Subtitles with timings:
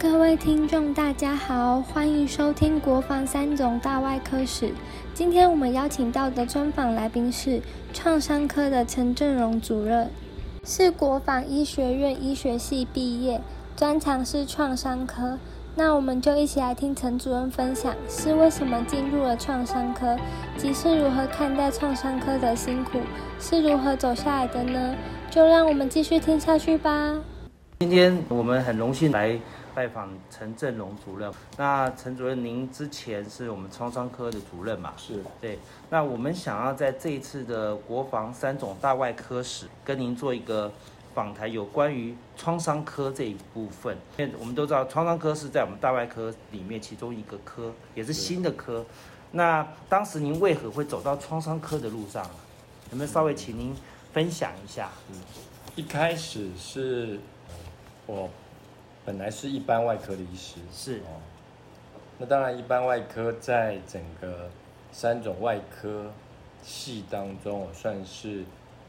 [0.00, 4.72] 各位听众，大家好，欢迎收听国防三种大外科史。
[5.12, 7.60] 今天我们邀请到的专访来宾是
[7.92, 10.10] 创伤科的陈振荣主任，
[10.64, 13.42] 是国防医学院医学系毕业，
[13.76, 15.38] 专长是创伤科。
[15.74, 20.16] 那我们就一起来听陈主任分享，是为什么进入了创伤科，
[20.56, 23.00] 及是如何看待创伤科的辛苦，
[23.38, 24.96] 是如何走下来的呢？
[25.30, 27.18] 就让我们继续听下去吧。
[27.80, 29.38] 今天我们很荣幸来
[29.74, 31.32] 拜访陈振龙主任。
[31.56, 34.92] 那陈主任，您之前是我们创伤科的主任嘛？
[34.96, 35.58] 是对。
[35.88, 40.70] 那我们想要在这一次的国防三种大外科史，跟您做一个
[41.14, 43.96] 访谈，有关于创伤科这一部分。
[44.18, 48.84] 因为我们都知道，创伤科是在我们大外科里面其中一个科，也是新的科。
[49.32, 52.24] 那当时您为何会走到创伤科的路上？
[52.90, 53.74] 能不能稍微请您
[54.12, 54.90] 分享一下？
[55.10, 55.16] 嗯，
[55.76, 57.18] 一开始是。
[58.06, 58.28] 我
[59.10, 61.18] 本来是一般外科的医师，是哦。
[62.16, 64.48] 那当然，一般外科在整个
[64.92, 66.12] 三种外科
[66.62, 68.44] 系当中，我算是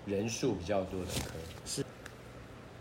[0.05, 1.31] 人数比较多的科。
[1.65, 1.83] 是。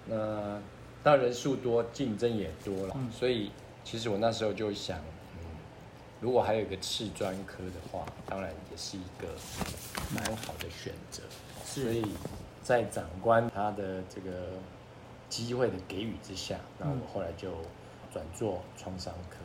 [0.05, 0.61] 那
[1.03, 2.95] 当然人数多，竞争也多了。
[2.99, 3.11] 嗯。
[3.11, 3.51] 所以
[3.85, 5.47] 其实我那时候就想，嗯，
[6.21, 9.29] 如果还有一个次专科的话，当然也是一个
[10.15, 11.23] 蛮好的选择。
[11.65, 11.85] 是。
[11.85, 12.05] 所以
[12.63, 14.31] 在长官他的这个。
[15.31, 17.53] 机会的给予之下，那我后来就
[18.13, 19.37] 转做创伤科。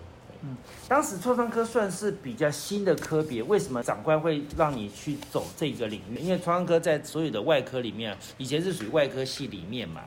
[0.41, 0.57] 嗯，
[0.89, 6.17] 当时创伤科算是比较新的科别，为什么长官会让你去走这个领域？
[6.17, 10.01] 因为创伤科在所有的外科里面，以前是属于外科系里面嘛。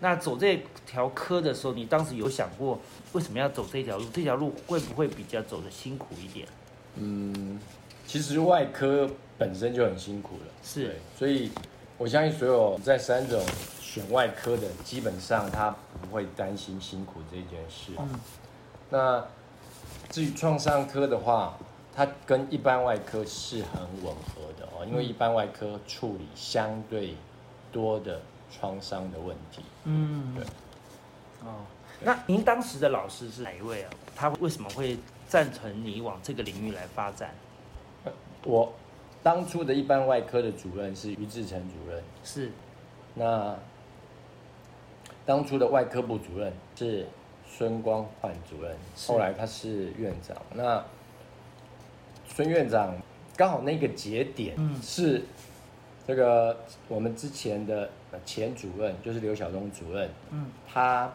[0.00, 2.80] 那走这条科的时候，你当时有想过
[3.12, 4.06] 为什么要走这条路？
[4.12, 6.48] 这条路会不会比较走的辛苦一点？
[6.96, 7.60] 嗯，
[8.06, 11.50] 其实外科本身就很辛苦了，是，所以
[11.98, 13.44] 我相信所有在三种。
[13.94, 17.92] 选外科的基本上他不会担心辛苦这件事。
[17.96, 18.10] 嗯，
[18.90, 19.24] 那
[20.10, 21.56] 至于创伤科的话，
[21.94, 27.14] 它跟一般外科是很吻合的哦，因为一般外科处理相对
[27.70, 28.20] 多的
[28.50, 29.62] 创伤的问题。
[29.84, 30.44] 嗯，对。
[31.48, 31.62] 哦，
[32.02, 33.90] 那您当时的老师是哪一位啊？
[34.16, 34.98] 他为什么会
[35.28, 37.32] 赞成你往这个领域来发展？
[38.42, 38.72] 我
[39.22, 42.02] 当初的一般外科的主任是于志成主任。
[42.24, 42.50] 是，
[43.14, 43.56] 那。
[45.26, 47.06] 当初的外科部主任是
[47.48, 48.76] 孙光焕主任，
[49.06, 50.36] 后来他是院长。
[50.52, 50.84] 那
[52.28, 52.94] 孙院长
[53.36, 55.22] 刚好那个节点是
[56.06, 56.56] 这个
[56.88, 57.88] 我们之前的
[58.26, 61.10] 前主任，就是刘晓东主任，嗯，他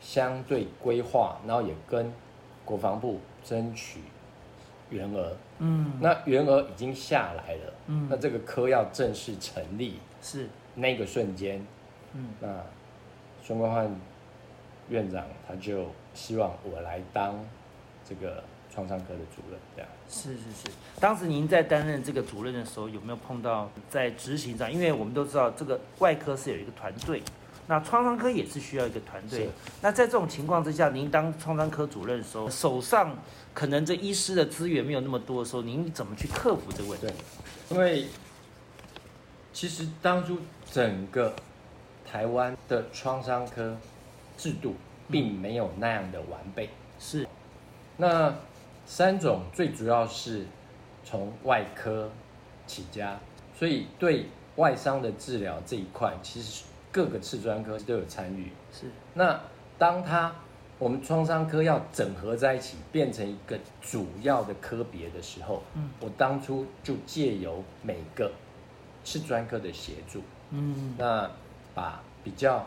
[0.00, 2.12] 相对规划，然后也跟
[2.64, 4.00] 国防部争取
[4.90, 10.46] 员额，嗯，那员额已经下来了，嗯，那这个科要正式成立，是。
[10.74, 11.66] 那个瞬间，
[12.12, 12.48] 嗯，那。
[13.50, 13.90] 孙光焕
[14.90, 15.84] 院长他就
[16.14, 17.34] 希望我来当
[18.08, 20.68] 这个创伤科的主任，这样是是是。
[21.00, 24.72] 当时您在担任这个主任的时候，有没有碰到在执行上？
[24.72, 27.20] 因为我们都知道这个外科是有一个团队，
[27.66, 29.48] 那创伤科也是需要一个团队。
[29.82, 33.18] 那在这种情况之下，您当创伤科主任的时候，手上
[33.52, 37.08] 可能这医师的资源没有那么多的时候，您怎么去克服这个问题？
[37.70, 38.06] 因为
[39.52, 40.38] 其实当初
[40.70, 41.34] 整个。
[42.10, 43.76] 台湾的创伤科
[44.36, 44.74] 制度
[45.08, 47.24] 并没有那样的完备，是。
[47.96, 48.34] 那
[48.84, 50.44] 三种最主要是
[51.04, 52.10] 从外科
[52.66, 53.16] 起家，
[53.56, 54.26] 所以对
[54.56, 58.50] 外伤的治疗这一块，其实各个次专科都有参与。
[58.72, 58.86] 是。
[59.14, 59.38] 那
[59.78, 60.34] 当他
[60.80, 68.32] 我们创伤科要整合在一起，变成一个主要的科别的时候，嗯，我当初就借由每个
[69.04, 71.30] 次专科的协助，嗯，那。
[71.74, 72.66] 把比较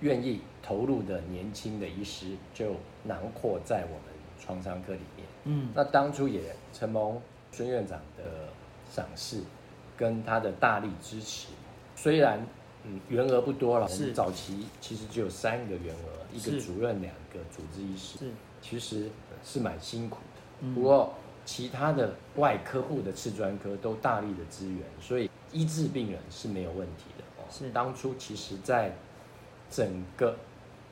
[0.00, 2.74] 愿意投入的年轻的医师就
[3.04, 5.26] 囊括在我们创伤科里面。
[5.44, 7.20] 嗯，那当初也承蒙
[7.52, 8.48] 孙院长的
[8.90, 9.40] 赏识
[9.96, 11.48] 跟他的大力支持，
[11.94, 12.44] 虽然
[12.84, 18.30] 嗯员额不多了，我们早期其实只有三个员额，一个主任，两个主治医师，是
[18.60, 19.08] 其实
[19.44, 20.74] 是蛮辛苦的。
[20.74, 21.12] 不过
[21.44, 27.23] 其他的外科部的次专科都大力的支援，所以医治病人是没有问题的。
[27.56, 28.92] 是当初其实，在
[29.70, 30.36] 整个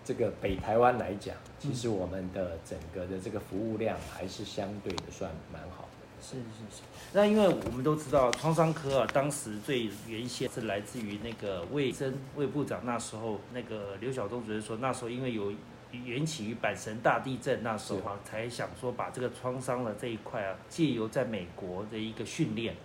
[0.04, 6.22] 这个北台湾来讲，其实我们的整个的这个服务量还是相对的算蛮好的。
[6.22, 6.82] 是是是。
[7.12, 15.52] 那因为我们都知道创伤科啊，当时最原先是来自于那个卫生卫部长那时候，那个刘晓东主任说，那时候因为有
[15.90, 22.76] 缘起于阪神大地震，那时候啊，才想说把这个创伤的这一块啊，借由在美国的一个训练。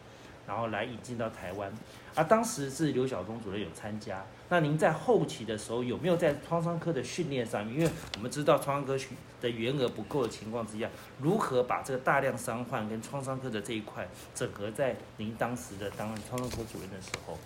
[0.48, 1.72] 然后来引进到台湾。
[2.16, 4.26] 而当时是刘晓东主任有参加。
[4.50, 7.80] 那您在后期的时候有没有在创伤科的训练上面？
[7.80, 8.98] 因为我们知道创伤科
[9.40, 10.90] 的员额不够的情况之下，
[11.22, 17.38] 如何把这个大量伤患跟创伤科的这一块整合在您当时的当创伤科主任的时候？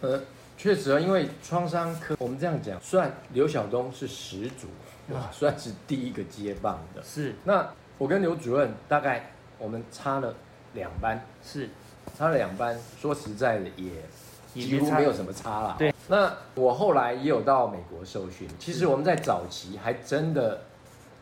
[0.00, 0.22] 呃，
[0.56, 4.68] 确实啊，因为创伤科我们这样讲，算刘晓东是始祖，
[5.12, 7.02] 哇，算是第一个接棒的。
[7.02, 7.34] 是。
[7.44, 7.68] 那
[7.98, 10.34] 我跟刘主任大概我们差了
[10.72, 11.68] 两班，是，
[12.16, 12.78] 差了两班。
[13.00, 13.90] 说实在的，也
[14.54, 15.76] 几乎没有什么差了。
[15.78, 15.92] 对。
[16.06, 18.46] 那我后来也有到美国受训。
[18.58, 20.60] 其实我们在早期还真的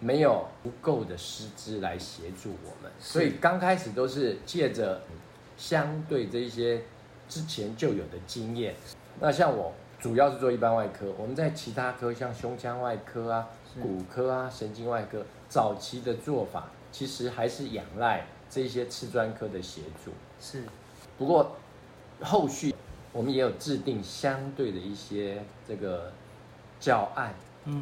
[0.01, 5.01] 没有足够的师资来协助我们，所以刚开始都是借着
[5.57, 6.83] 相对这一些
[7.29, 8.75] 之前就有的经验。
[9.21, 13.49] 那像我主要是做一般外科，我们在其他科像胸腔外科啊、
[13.81, 20.11] 骨科啊、神经外科，早期的做法其实还是仰赖这些次专科的协助。
[20.43, 20.65] 是，
[21.17, 21.57] 不过
[22.21, 22.75] 后续。
[23.15, 26.11] 我们也有制定相对的一些这个
[26.81, 27.35] 教案，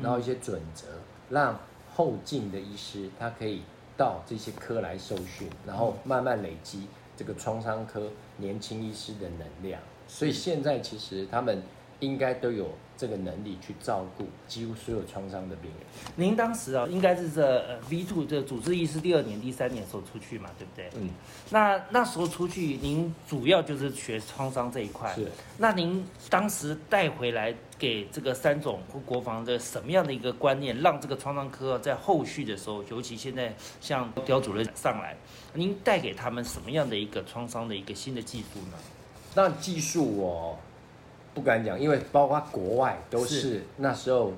[0.02, 0.88] 然后一些准则，
[1.28, 1.56] 让
[1.94, 3.62] 后进的医师他可以
[3.96, 9.80] 到这些科来受训，然后慢慢累积这个创伤科年轻医师的能量。
[10.08, 11.62] 所以现在其实他们
[12.00, 12.68] 应该都有。
[13.00, 15.80] 这个能力去照顾几乎所有创伤的病人。
[16.16, 21.00] 您当时啊，应该是这呃 V two 这主治医师第二年、第三年时候出去嘛，对不对？
[21.02, 21.08] 嗯。
[21.48, 25.14] 那那时候出去，您主要就是学创伤这一块。
[25.14, 25.26] 是。
[25.56, 35.16] 那您当时带回来给这个三种或国防的什么样的一个观念，让这个创伤科在后续的时候，尤其现在像刁主任上来，
[35.54, 38.76] 您带给他们什么样的一个创伤的一个新的技术呢？
[39.34, 40.58] 那技术我。
[41.40, 44.34] 不敢讲，因为包括国外都是那时候，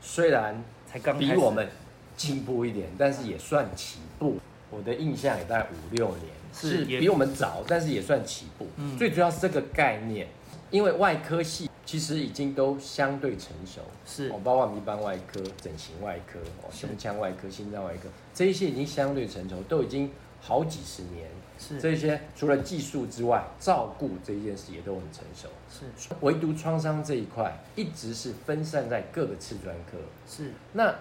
[0.00, 1.68] 虽然才刚比我们
[2.16, 4.36] 进步一点，但是也算起步。
[4.70, 8.68] 我的印象也大概五六年，是比我们早，但是也算起步。
[8.96, 10.28] 最主要是这个概念，
[10.70, 16.38] 因为外科系其实已经都相对成熟，是，包括我们一般外科、整形外科、
[16.70, 20.08] 胸腔外科、心脏外科这一些已经相对成熟，都已经
[20.40, 21.28] 好几十年。
[21.58, 25.48] 是这些除了技术之外，照顾这件事也都很成熟。
[25.70, 29.96] 是唯独创伤这一块，一直是分散在各个次专科。
[30.28, 30.94] 是那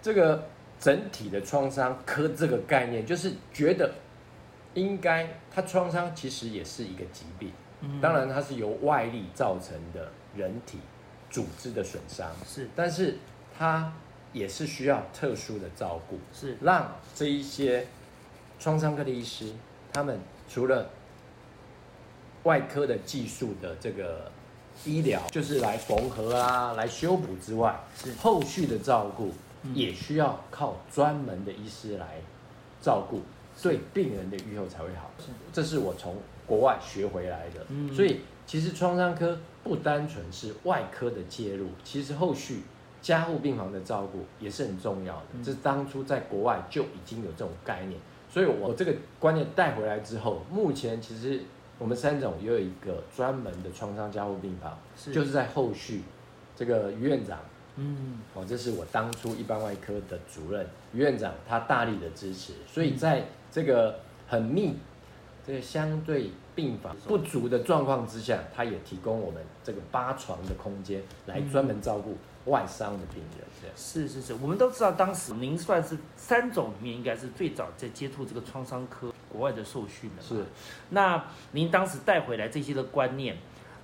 [0.00, 0.46] 这个
[0.80, 3.92] 整体的创伤科这个概念，就是觉得
[4.74, 7.52] 应该它创伤其实也是一个疾病。
[7.80, 10.78] 嗯，当然它是由外力造成的人体
[11.30, 12.30] 组织的损伤。
[12.46, 13.16] 是，但是
[13.56, 13.92] 它
[14.32, 16.18] 也是需要特殊的照顾。
[16.32, 17.86] 是让这一些
[18.58, 19.52] 创伤科的医师。
[19.92, 20.18] 他们
[20.48, 20.88] 除了
[22.44, 24.30] 外科的技术的这个
[24.84, 29.32] 医疗，就是来缝合啊、来修补之外，是后续的照顾
[29.74, 32.20] 也需要靠专门的医师来
[32.80, 33.20] 照顾，
[33.62, 35.10] 对病人的愈后才会好。
[35.18, 36.16] 是，这是我从
[36.46, 37.64] 国外学回来的。
[37.68, 42.62] 嗯，所以其实创伤科不单纯是外科的介入，其实后续
[43.00, 45.44] 加护病房的照顾也是很重要的。
[45.44, 48.00] 这当初在国外就已经有这种概念。
[48.32, 51.42] 所以，我这个观念带回来之后，目前其实
[51.78, 54.78] 我们三总也有一个专门的创伤加护病房，
[55.12, 56.00] 就是在后续
[56.56, 57.38] 这个于院长，
[57.76, 64.76] 嗯，哦，这是我当初一般外科的主任于院长，他大力的支持，所以在这个很密、
[65.46, 72.16] 这个相对病房不足的状况之下，他也提供我们这个八床的空间来专门照顾。
[72.46, 80.20] 外伤的病人，这样是是是，我们都知道，当时您算是三种里面应该是最早在接触这个创伤科国外的受训的。
[80.20, 80.44] 是，
[80.90, 83.36] 那您当时带回来这些的观念，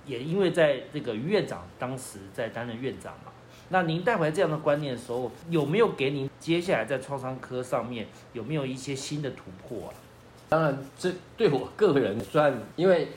[0.05, 3.31] 也因为在这个院长当时在担任院长嘛，
[3.69, 9.93] 那您带回来这样的观念的时候，有没有给您接下来在创伤科上面有没有一些新的突破啊？
[10.49, 13.09] 当然，这对我个人算，因为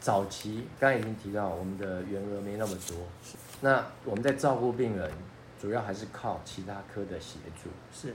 [0.00, 2.96] 早期刚才已经提到，我们的员额没那么多。
[3.60, 5.10] 那我们在照顾病人，
[5.60, 8.14] 主要还是靠其他科的协助，是，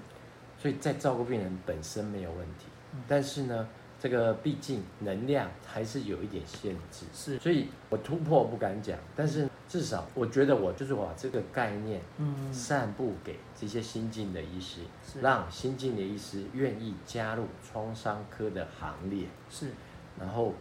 [0.58, 2.65] 所以在照顾病人本身没有问题，
[3.08, 3.67] 但是呢，
[4.00, 14.81] 这个毕竟能量还是有一点限制，是，所以我突破不敢讲，但是至少我觉得我就是把这个概念，嗯，散布给这些新进的医师，
[15.21, 19.71] 让新进的医师愿意加入创伤科的行列，是，
[20.19, 20.53] 然后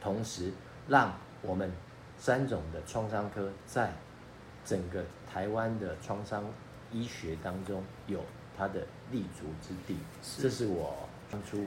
[0.00, 0.52] 同时
[0.88, 1.70] 让我们。
[2.20, 3.92] 三种的创伤科在
[4.64, 6.44] 整个台湾的创伤
[6.90, 8.20] 医学当中有
[8.56, 9.96] 它的立足之地，
[10.36, 11.64] 这是我当初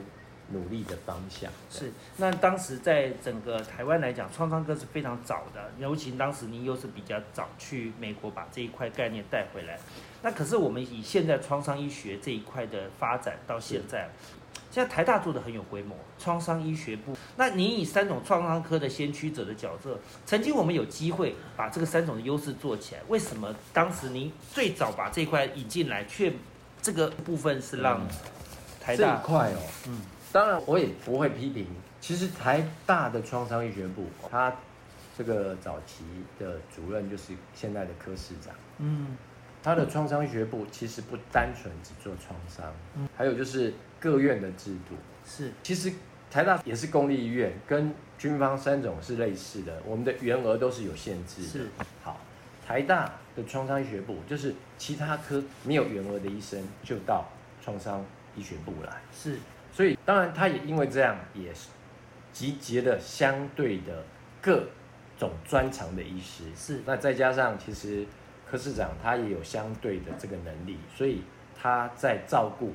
[0.52, 1.50] 努力的方向。
[1.70, 9.78] 是，那当时在整个台湾来讲，创伤科是非常早的，尤其当时您又是比较早去美国把这一块概念带回来。
[10.22, 14.08] 那可是我们以现在创伤医学这一块的发展到现在，
[14.70, 17.16] 现在台大做的很有规模，创伤医学部。
[17.36, 26.32] 那你以三种创伤科的先驱者的角色，曾经我们有机会把这个三种的优势做起来，为什么当时您最早把这块引进来，却
[26.80, 28.06] 这个部分是让
[28.80, 30.00] 台这大一块哦，嗯
[30.32, 31.66] 当然我也不会批评。
[32.00, 34.52] 其实台大的创伤医学部，他
[35.16, 36.04] 这个早期
[36.38, 38.54] 的主任就是现在的科室长。
[38.78, 39.16] 嗯
[39.62, 44.96] 他的创伤医学部其实不单纯只做创伤，嗯还有就是各院的制度。
[45.24, 45.92] 是其实
[46.28, 51.48] 台大也是公立医院，跟军方三种是类似的，我们的员额都是有限制的。
[51.48, 51.68] 是
[52.02, 52.18] 好，
[52.66, 53.04] 台大
[53.36, 57.26] 的创伤医学部就是其他科没有员额的医生就到
[57.62, 59.38] 创伤医学部来，是
[59.72, 61.70] 所以当然他也因为这样也是
[62.32, 64.04] 集结了相对的
[64.40, 64.64] 各
[65.18, 66.44] 种专长的医师。
[66.54, 68.06] 是那再加上其实
[68.48, 71.22] 柯市长他也有相对的这个能力，所以
[71.58, 72.74] 他在照顾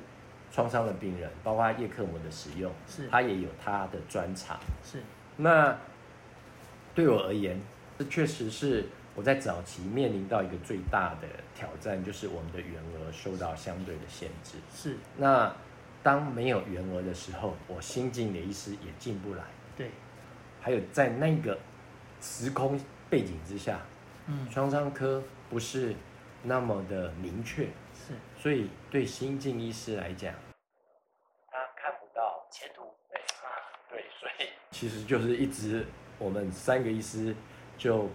[0.51, 4.57] 创伤的病人，包括叶克膜的使用，是他也有他的专长。
[4.83, 5.03] 是
[5.35, 5.77] 那
[6.95, 7.61] 对我而言，
[7.99, 14.57] 这确实是我在早期面临到一个最大的挑战，就是我们的员额受到相对的限制。
[14.73, 15.53] 是，那
[16.07, 19.43] 当没有员额的时候，我新进的医师也进不来。
[19.75, 19.91] 对，
[20.61, 21.59] 还有在那个
[22.21, 23.81] 时空背景之下，
[24.27, 25.93] 嗯创伤科不是
[26.43, 30.33] 那么的明确，是所以对新进医师来讲，
[31.51, 33.51] 他看不到前途对啊，
[33.89, 35.85] 对，所以 其实就是一直
[36.17, 37.35] 我们三个医师
[37.77, 38.09] 就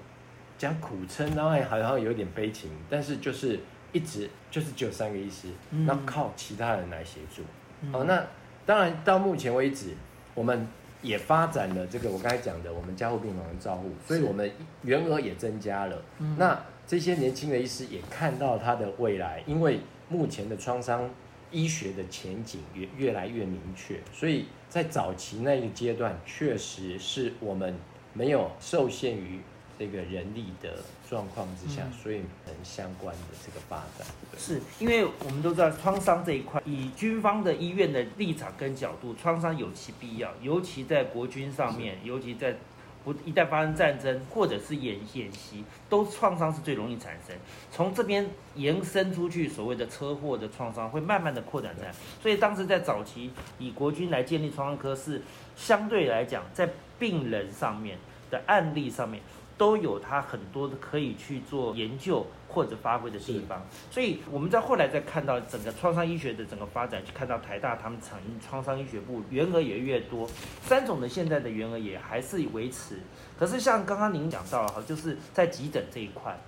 [0.56, 3.60] 讲苦撑，然后好像有点悲情，但是就是
[3.92, 7.42] 一直就是只有三个医师，嗯那、靠其他人来协助。
[7.82, 8.24] 嗯哦，那
[8.64, 9.94] 当然到目前为止，
[10.34, 10.66] 我们
[11.02, 14.50] 也发展了这个我刚才讲的我们加护病房的照护，所以我们
[14.82, 16.02] 员额也增加了。
[16.18, 21.08] 嗯那这些年轻的医师也看到他的未来，因为目前的创伤
[21.50, 27.74] 医学的前景越越来越明确，所以在早期那个阶段，确实是我们
[28.12, 29.40] 没有受限于
[29.82, 30.76] 这个人力的
[31.10, 34.06] 状况之下，嗯所以很相关的这个发展。
[34.38, 42.54] 是因为我们都知道创伤这一块，以军方的医院的立场跟角度，创伤有其必要，尤其在国军上面，尤其在
[43.02, 47.36] 不一旦发生战争或者是演演习，都创伤是最容易产生。
[47.72, 51.94] 从这边延伸出去，所谓的车祸的创伤会慢慢的扩展开来。
[52.22, 55.20] 所以当时在早期以国军来建立创伤科，是
[55.56, 56.70] 相对来讲在
[57.00, 57.98] 病人上面
[58.30, 59.20] 的案例上面。
[59.58, 70.28] 都有它很多的可以去做研究或者发挥的地方，所以我们在后来再看到整个创伤医学的整个发展，去看到台大他们成立创伤医学部，员额也越多，
[70.62, 72.98] 三种的现在的员额也还是维持。
[73.38, 76.38] 可是像刚刚您讲到哈，就是在急诊这一块，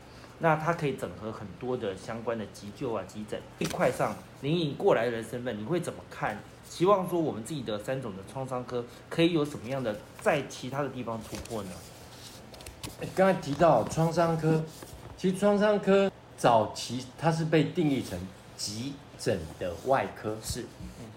[0.40, 6.38] 那它可以整合很多的相关的急救啊、急诊这一块上，您以过来人身份，你会怎么看？
[6.68, 11.70] 希望说我们自己的三种的创伤科可以有什么样的在其他的地方突破呢？
[13.00, 14.62] 欸刚才提到创伤科，
[15.16, 18.18] 其实创伤科早期它是被定义成
[18.56, 20.64] 急诊的外科，是，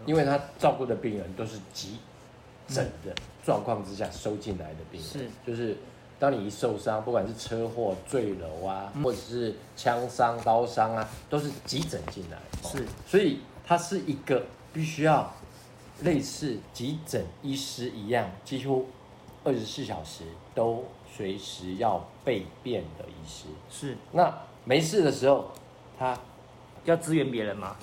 [0.05, 1.97] 因为它照顾的病人都是急
[2.67, 5.29] 诊的状况之下收进来的病人，是。
[5.45, 5.77] 就是
[6.19, 12.85] 当你一受伤，不管是车祸、坠楼啊，嗯或者是枪伤、刀伤啊，都是急诊进来，哦是。
[13.07, 14.43] 所以它是一个
[14.73, 15.31] 必须要
[16.01, 18.87] 类似急诊医师一样，几乎
[19.43, 20.23] 二十四小时
[20.55, 20.83] 都
[21.15, 23.45] 随时要备变的意思。
[23.69, 24.33] 是那
[24.65, 25.51] 没事的时候，
[25.97, 26.17] 他
[26.85, 27.75] 要支援别人吗？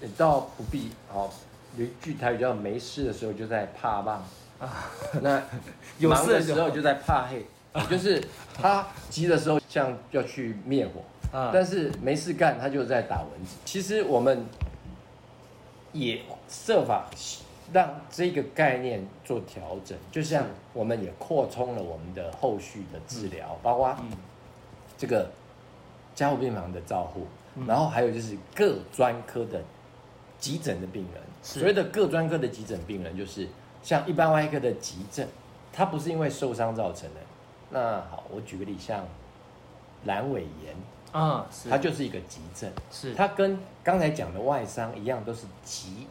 [0.00, 1.32] 也倒不必好。
[1.76, 4.24] 有一句台语叫“没事的时候就在怕棒”
[4.58, 4.90] 啊，
[5.22, 5.40] 那
[5.98, 7.46] 有忙事的时候的时候就在怕黑，
[7.88, 8.22] 就是
[8.54, 11.02] 他急的时候像要去灭火，
[11.38, 13.56] 啊但是没事干他就在打蚊子。
[13.64, 14.44] 其实我们
[15.92, 17.08] 也设法
[17.72, 24.10] 让这个概念做调整，就像我们也扩充了我们的后续的治疗，包括嗯
[24.98, 25.30] 这个
[26.14, 27.66] 加护病房的照护，嗯。
[27.66, 29.62] 然后还有就是各专科的
[30.38, 31.22] 急诊的病人。
[31.42, 33.48] 所谓的各专科的急诊病人，就是
[33.82, 35.26] 像一般外科的急症，
[35.72, 37.20] 它不是因为受伤造成的。
[37.70, 39.06] 那好，我举个例，像
[40.06, 40.76] 阑尾炎，
[41.12, 41.70] 啊，是。
[41.70, 43.14] 它就是一个急症，是。
[43.14, 46.06] 它跟刚才讲的外伤一样，都是急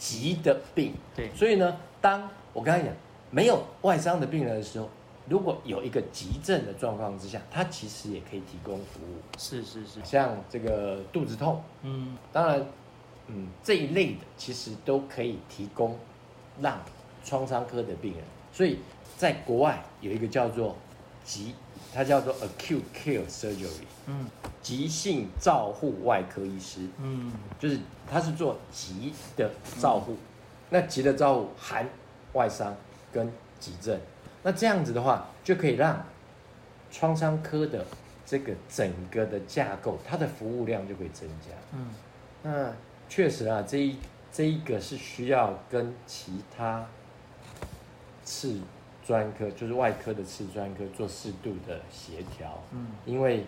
[0.00, 0.94] 急的病。
[1.14, 1.30] 对。
[1.36, 2.92] 所以呢，当我刚才讲
[3.30, 4.88] 没有外伤的病人的时候，
[5.28, 12.16] 如果有一个急症的状况之下，他其实也可以提供服务，是是是，像这个肚子痛，嗯。
[12.32, 12.66] 当然，
[13.28, 15.96] 嗯，这一类的其实都可以提供
[16.60, 16.80] 让
[17.24, 18.24] 创伤科的病人。
[18.50, 18.78] 所以
[19.16, 20.74] 在国外有一个叫做
[21.30, 21.54] 急，
[21.94, 24.26] 它叫做 acute care surgery，嗯。
[24.60, 27.32] 急性照护外科医师，嗯。
[27.58, 27.78] 就是
[28.10, 30.16] 他是做急的照护。
[30.68, 31.88] 那急的照护含
[32.32, 32.74] 外伤
[33.12, 33.98] 跟急症，
[34.42, 36.04] 那这样子的话，就可以让
[36.90, 37.84] 创伤科的
[38.26, 41.48] 这个整个的架构，它的服务量就会增加。
[41.72, 41.86] 嗯，
[42.42, 42.72] 那
[43.08, 43.96] 确实啊，这一
[44.32, 46.86] 这一个是需要跟其他
[48.24, 48.60] 次
[49.10, 52.62] 专科，就是外科的次专科做适度的协调。
[52.70, 53.44] 嗯，因为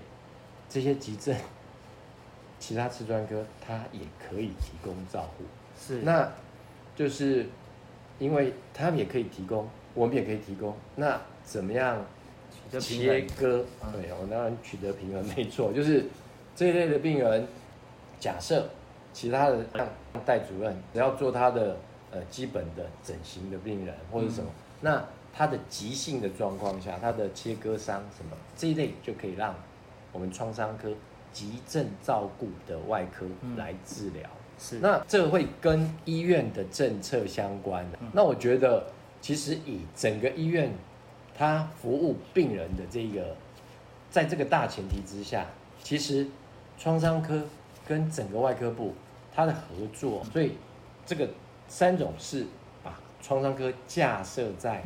[0.68, 1.36] 这些急症，
[2.58, 5.44] 其他次专科它也可以提供照护。
[5.78, 6.28] 是，那
[6.96, 7.46] 就是
[8.18, 10.74] 因为他们也可以提供，我们也可以提供。
[10.96, 12.04] 那怎么样
[12.80, 13.64] 切衡，割？
[13.84, 16.06] 嗯对我当然取得平衡没错， 就是
[16.56, 17.46] 这一类的病人，
[18.18, 18.68] 假设
[19.12, 19.86] 其他的像
[20.26, 21.76] 戴主任只要做他的
[22.10, 29.54] 呃基本的整形的病人或者什么，嗯那他的急性的状况下，他的切割伤什么这一类就可以让
[30.12, 30.90] 我们创伤科
[31.32, 34.28] 急症照顾的外科嗯来治疗。
[34.58, 37.98] 是，那这会跟医院的政策相关的。
[38.12, 38.86] 那我觉得，
[39.20, 40.72] 其实以整个医院
[41.36, 43.34] 它服务病人的这个，
[44.10, 45.46] 在这个大前提之下，
[45.82, 46.28] 其实
[46.78, 47.42] 创伤科
[47.88, 48.94] 跟整个外科部
[49.34, 49.60] 它的合
[49.92, 50.52] 作，所以
[51.04, 51.28] 这个
[51.66, 52.46] 三种是
[52.84, 54.82] 把创伤科架设在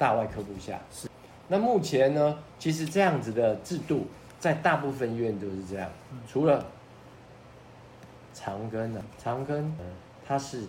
[0.00, 0.80] 大外科部下。
[0.90, 1.06] 是。
[1.46, 4.06] 那目前呢，其实这样子的制度，
[4.38, 5.90] 在大部分医院都是这样，
[6.26, 6.64] 除了
[8.32, 9.84] 长庚呢，长庚呃，
[10.26, 10.62] 它是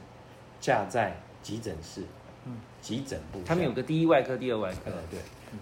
[0.59, 2.03] 架在急诊室，
[2.45, 5.19] 嗯急诊部，他们有个第一外科、第二外科呃对，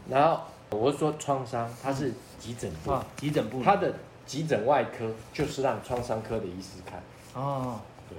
[0.10, 3.94] 然后我是说创伤，它是急诊部，啊，急诊部，它的
[4.26, 8.18] 急诊外科就是让创伤科的医师看，哦，对，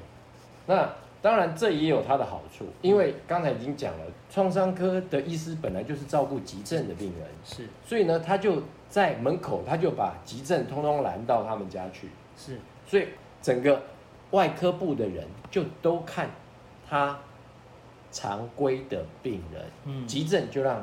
[0.67, 0.89] 那
[1.23, 7.69] 当然这也有它的好处，因为刚才已经讲了，创伤科的医师本来就是照顾急症的病人，是。
[7.85, 13.07] 所以呢，他就在门口，他就把急症通通拦到他们家去，是，所以
[13.43, 13.83] 整个
[14.31, 16.31] 外科部的人就都看
[16.89, 17.19] 他
[18.11, 20.83] 常规的病人，嗯，急症就让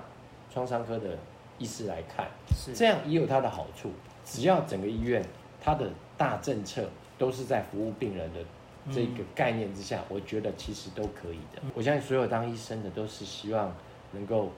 [0.53, 1.17] 创伤科的
[1.57, 2.73] 医师来看，是。
[2.73, 3.91] 这样也有它的好处。
[4.23, 5.23] 只要整个医院
[5.59, 6.83] 它的大政策
[7.17, 8.39] 都是在服务病人的
[8.91, 11.61] 这个概念之下，我觉得其实都可以的。
[11.73, 13.75] 我相信所有当医生的都是希望
[14.11, 14.51] 能够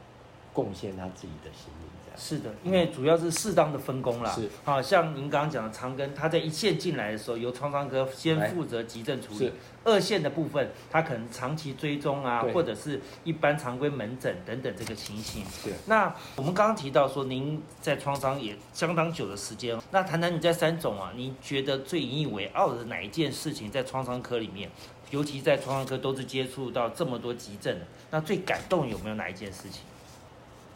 [0.54, 4.32] 贡献他自己的心力，是的，因为主要是适当的分工啦。
[4.32, 9.52] 是，好像您刚刚讲的长庚，他在一线进来的时候，由创伤科先负责急症处理，
[9.84, 15.44] 二线的部分，他可能长期追踪啊，或者是一般常规门诊等等这个情形。
[15.46, 24.70] 是那我们刚刚提到说，您在创伤也相当久的时间，那谈谈你在三种啊，你觉得最引以为傲的哪一件事情在创伤科里面？
[25.12, 29.82] 尤其在创伤科都是接触到这么多急症的，那最感动有没有哪一件事情？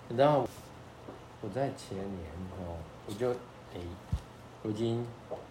[0.10, 0.48] 你知道
[1.44, 3.82] 我在前年哦，我就诶、
[4.64, 5.06] 我已经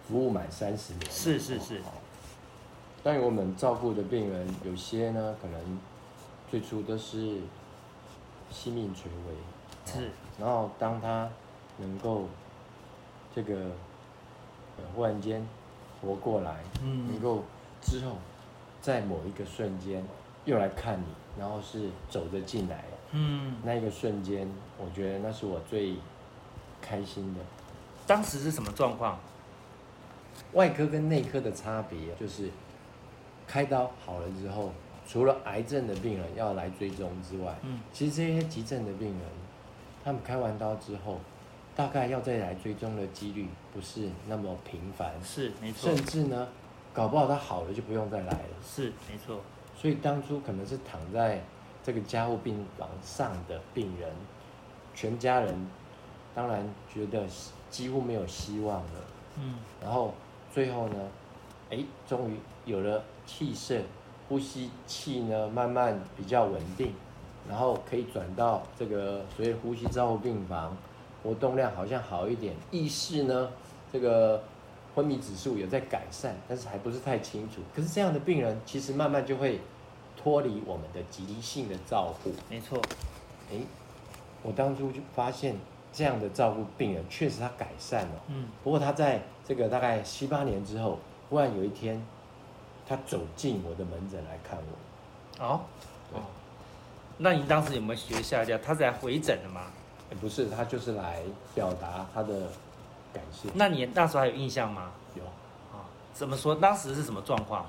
[0.07, 1.11] 服务满三十年了。
[1.11, 1.93] 是是是哦
[3.03, 5.79] 当然，我们照顾的病人有些呢，可能
[6.49, 7.41] 最初都是
[8.49, 11.29] 性命垂危，哦是，然后当他
[11.77, 12.25] 能够
[13.35, 13.55] 这个
[14.77, 15.45] 呃忽然间
[16.01, 17.43] 活过来，能嗯，够
[17.81, 18.15] 之后
[18.81, 20.03] 在某一个瞬间
[20.45, 21.05] 又来看你，
[21.37, 24.47] 然后是走着进来，嗯，那一个瞬间，
[24.83, 25.95] 我觉得那是我最
[26.81, 27.39] 开心的。
[28.05, 29.17] 当时是什么状况？
[30.53, 32.49] 外科跟内科的差别就是，
[33.47, 34.71] 开刀好了之后，
[35.07, 39.19] 除了癌症的病人要来追踪之外，嗯，其实这些急症的病人，
[40.03, 41.19] 他们开完刀之后，
[41.75, 46.47] 大概要再来追踪的几率不是那么频繁，是没错甚，至呢，
[46.93, 48.49] 搞不好他好了就不用再来了。
[48.63, 49.39] 是没错，
[49.75, 51.41] 所以当初可能是躺在
[51.83, 54.11] 这个加护病房上的病人，
[54.93, 55.55] 全家人
[56.35, 57.25] 当然觉得
[57.69, 58.99] 几乎没有希望了。
[59.37, 60.13] 嗯，然后
[60.53, 60.95] 最后呢，
[61.71, 63.83] 哎，终于有了气肾，
[64.29, 66.93] 呼吸气呢慢慢比较稳定，
[67.49, 70.75] 然后可以转到这个所谓呼吸照护病房，
[71.23, 73.49] 活动量好像好一点，意识呢
[73.91, 74.43] 这个
[74.93, 77.61] 昏迷指数有在改善，但是还不是太清楚。
[77.75, 79.59] 可是这样的病人其实慢慢就会
[80.15, 82.31] 脱离我们的急性的照护。
[82.49, 82.79] 没错，
[83.51, 83.57] 哎，
[84.43, 85.55] 我当初就发现
[85.91, 88.21] 这样的照顾病人确实他改善了。
[88.27, 91.99] 嗯，不过他在这个大概七八年之后，忽然有一天，
[92.87, 95.43] 他走进我的门诊来看我。
[95.45, 95.61] 哦，
[96.13, 96.21] 哦，
[97.17, 98.57] 那您当时有没有学下架？
[98.57, 99.61] 他是来回诊的吗？
[100.09, 101.21] 诶不是，他就是来
[101.55, 102.47] 表达他的
[103.13, 103.49] 感谢。
[103.55, 104.91] 那你那时候还有印象吗？
[105.15, 105.23] 有，
[105.75, 105.81] 啊、
[106.13, 106.53] 怎么说？
[106.53, 107.65] 当时是什么状况？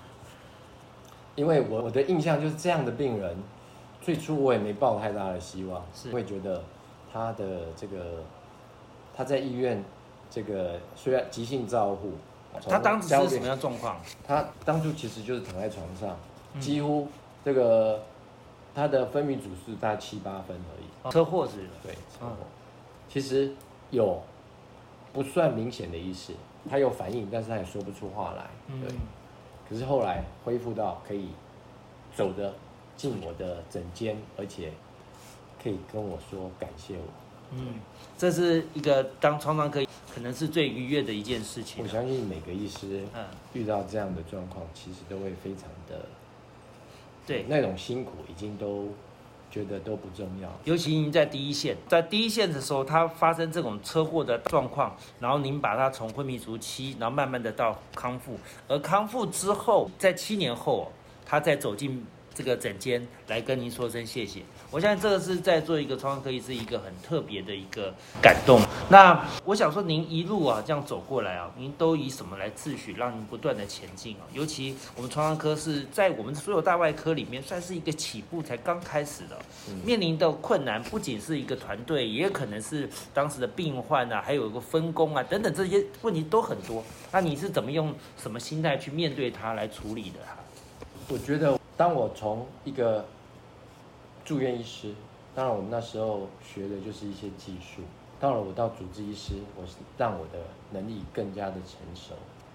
[1.37, 3.37] 因为我我的印象就是这样的病人，
[4.05, 6.63] 最初我也没抱太大的希望，是会觉得
[7.11, 8.23] 他的这个
[9.17, 9.83] 他在医院
[10.31, 12.13] 这个虽然急性照护，
[12.69, 13.97] 他当时是什么样状况？
[14.27, 16.15] 他当初其实就是躺在床上，
[16.53, 17.09] 嗯几乎
[17.43, 18.03] 这个
[18.75, 21.11] 他的分泌组数大概七八分而已。
[21.11, 22.37] 车祸是对，车祸。
[23.09, 23.53] 其实
[23.91, 24.21] 有
[25.15, 26.35] 不算明显的意思，
[26.69, 28.45] 他有反应，但是他也说不出话来。
[28.81, 28.95] 对。
[29.67, 31.29] 可是后来恢复到可以
[32.15, 32.53] 走的
[32.97, 34.73] 进我的诊间，而且
[35.63, 37.03] 可以跟我说感谢我。
[37.53, 37.75] 嗯，
[38.17, 41.85] 这是一个当创伤科可能是最愉悦的一件事情。
[41.85, 46.07] 我相信每个医师，嗯，遇到这样的状况，其实都会非常的，
[47.27, 48.89] 对，那种辛苦已经都
[49.51, 50.51] 觉得都不重要。
[50.65, 60.91] 尤其您在第一线，在第一线的时候，他发生这种车祸的状况，然后您把他从昏迷足期，然后慢慢的到康复，而康复之后，在七年后，
[61.27, 62.05] 他再走进。
[62.35, 68.61] 这个诊间来跟您说声谢谢，我相信这个是在做一个创伤科医是一个很特别的一个感动。
[68.91, 74.27] 那我想说，您一路啊这样走过来啊，您都以什么来自诩，让您不断的前进啊？
[74.33, 79.39] 尤其我们创伤科是在我们所有大外科里面算是一个起步才刚开始的，
[79.85, 86.83] 面临的困难不仅是一个团队，也可能是当时的病患啊，还有一个分工啊等等这些问题都很多。
[87.13, 90.19] 那你是怎么用什么心态去面对它来处理的？
[91.09, 91.57] 我觉得。
[91.77, 93.05] 当我从一个
[94.25, 94.95] 住院医师，
[95.35, 97.83] 当然我们那时候学的就是一些技术，
[98.21, 100.39] 到了我到主治医师，我是让我的
[100.71, 102.15] 能力更加的成熟，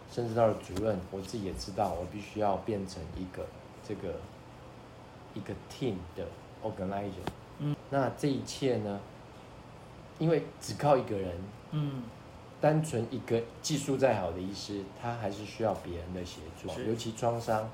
[0.10, 3.46] 甚至到了主任，我自己也知道我必须要变成一个
[3.86, 4.14] 这个
[5.34, 6.26] 一个 team 的
[6.64, 7.28] organizer。
[7.60, 9.00] 嗯，那这一切呢，
[10.18, 11.36] 因为只靠一个人，
[11.72, 12.04] 嗯，
[12.62, 17.70] 单纯一个技术再好的医师，他还是需要别人的协助，尤其创伤。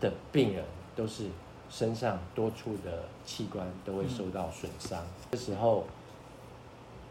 [0.00, 1.26] 的病人都是
[1.70, 5.84] 身上多处的器官都会受到损伤，这时候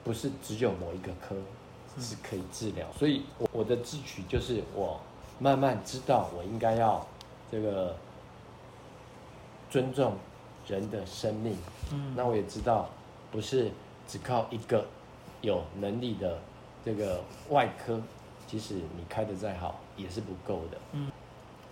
[0.04, 1.36] 不是只有某一个科
[2.00, 5.00] 是可以治疗，所以我我的智取就是我
[5.40, 7.06] 慢慢知道我应该要
[7.52, 7.96] 这个
[9.70, 10.14] 尊重
[10.68, 11.58] 人的生命，
[11.92, 12.90] 嗯，那我也知道
[13.32, 13.72] 不是
[14.08, 14.86] 只靠一个
[15.42, 16.40] 有能力的
[16.84, 18.02] 这个外科，
[18.48, 21.12] 即使你开的再好也是不够的，嗯。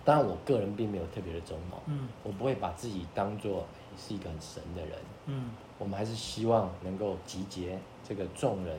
[0.04, 8.78] 当然，我个人并没有特别的忠谋，嗯，我不会把自己当做是一个很神的人，嗯，我们还是希望能够集结这个众人、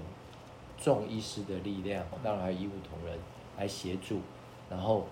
[0.78, 3.18] 众医师的力量，当然还有医务同仁
[3.58, 4.20] 来协助，
[4.70, 5.08] 然后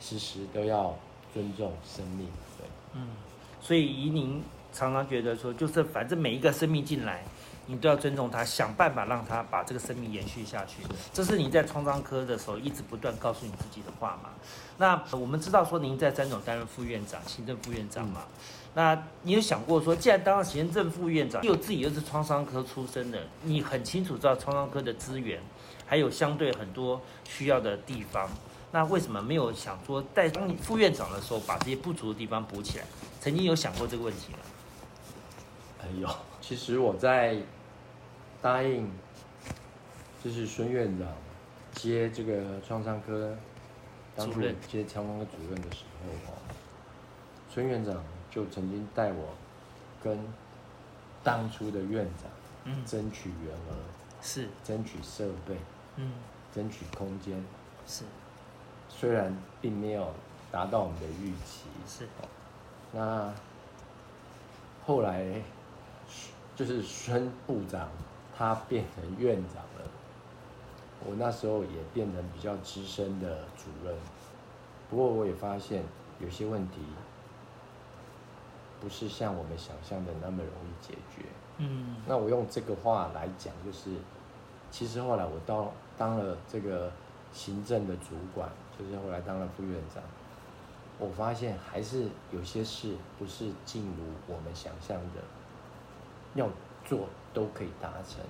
[0.00, 0.96] 时时都要
[1.32, 2.26] 尊重生命，
[2.58, 3.08] 对，嗯，
[3.60, 7.22] 所以以您常常觉得说，就是反正每一个生命进来。
[7.66, 10.82] 你都要尊重他，想办法让他把这个生命延续下去。
[11.14, 14.28] 这是你在创伤科的时候一直不断告诉你自己的话嘛？
[14.76, 18.24] 那我们知道说您在三总担任副院长、行政副院长嘛？
[18.74, 25.40] 那你有想过说，既然当了行政副院长，又自己又是创伤科出身的，你很清楚知道创伤科的资源，
[25.86, 28.28] 还有相对很多需要的地方，
[28.72, 32.84] 那为什么没有想说在当你副院长的时候把这些不足的地方补起来？
[33.22, 34.38] 曾经有想过这个问题吗？
[35.80, 36.08] 哎呦，
[36.42, 37.38] 其实我在。
[38.44, 38.86] 答应，
[40.22, 41.08] 就是孙院长
[41.72, 43.34] 接这个创伤科
[44.14, 45.84] 当初接创伤科主任的时
[46.26, 46.34] 候，
[47.50, 49.34] 孙院长就曾经带我
[50.02, 50.18] 跟
[51.22, 52.30] 当初的院长
[52.64, 52.84] 嗯。
[52.84, 53.76] 争取员额，
[54.20, 54.46] 是。
[54.62, 55.56] 争取设备，
[55.96, 56.12] 嗯，
[56.54, 57.42] 争取空间，
[57.86, 58.04] 是，
[58.90, 60.12] 虽然并没有
[60.52, 62.06] 达到我们的预期，是，
[62.92, 63.32] 那
[64.84, 65.24] 后来
[66.54, 67.88] 就是孙部长。
[68.36, 69.90] 他变成院长了，
[71.06, 73.94] 我那时候也变成比较资深的主任。
[74.90, 75.84] 不过我也发现
[76.20, 76.80] 有些问题
[78.80, 81.26] 不是像我们想象的那么容易解决。
[81.58, 81.96] 嗯。
[82.06, 83.90] 那我用这个话来讲，就是
[84.70, 86.90] 其实后来我到当了这个
[87.32, 90.02] 行政的主管，就是后来当了副院长，
[90.98, 95.22] 我发现还是有些事不是尽如我们想象的
[96.34, 96.48] 要
[96.84, 97.08] 做。
[97.34, 98.20] 都可以达成。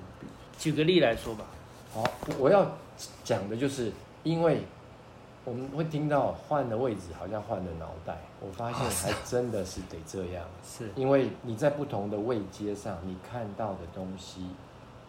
[0.59, 1.45] 举个例来说吧。
[1.93, 2.03] 好，
[2.38, 2.67] 我要
[3.23, 3.93] 讲的就是，
[4.25, 4.62] 因为
[5.45, 8.19] 我们会听到换了位置，好像换了脑袋。
[8.40, 10.45] 我发现还真的是得这样。
[10.67, 10.90] 是。
[10.97, 14.47] 因为你在不同的位阶上，你看到的东西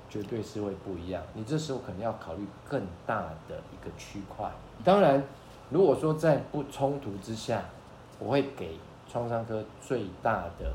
[0.10, 1.24] 绝对是会不一样。
[1.34, 4.52] 你这时候可能要考虑更大的一个区块。
[4.84, 5.24] 当然，
[5.70, 7.64] 如果说在不冲突之下，
[8.20, 8.78] 我会给
[9.12, 10.72] 创伤科最大的。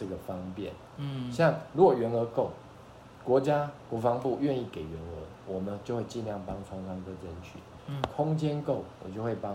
[0.00, 2.50] 这个方便，嗯，像如果员额够，
[3.22, 7.58] 国家国防部愿意给员额，我们就会尽量帮创伤科争取。
[7.86, 9.54] 嗯，空间够，我就会帮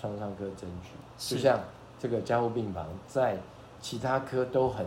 [0.00, 1.36] 创伤科争取。
[1.36, 1.60] 就像
[1.96, 3.38] 这个加护病房，在
[3.80, 4.84] 其他科都很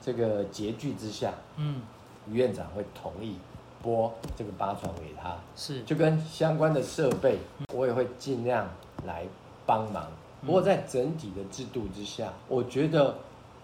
[0.00, 1.82] 这个拮据之下，嗯，
[2.26, 3.36] 于院长会同意
[3.82, 5.36] 拨这个八床给他。
[5.54, 7.36] 是，就跟相关的设备，
[7.74, 8.66] 我也会尽量
[9.04, 9.26] 来
[9.66, 10.06] 帮忙。
[10.46, 13.16] 不过在整体的制度之下，我觉得